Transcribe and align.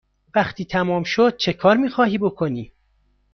وقتی 0.35 0.65
تمام 0.65 1.03
شد 1.03 1.37
چکار 1.37 1.77
می 1.77 1.89
خواهی 1.89 2.17
بکنی؟ 2.17 2.71